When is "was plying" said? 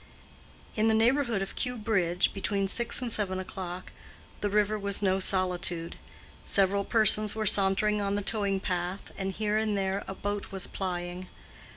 10.51-11.27